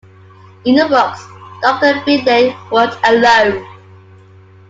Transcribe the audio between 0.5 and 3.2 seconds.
In the books, Doctor Finlay worked